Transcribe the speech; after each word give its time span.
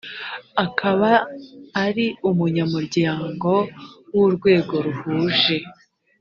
akaba 0.65 1.11
ari 1.85 2.05
umunyamuryango 2.29 3.51
w 4.13 4.15
urwego 4.25 4.73
ruhuje 4.85 5.57